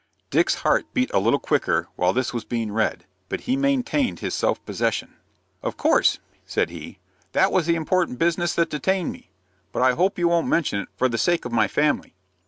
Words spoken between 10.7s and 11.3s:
it, for the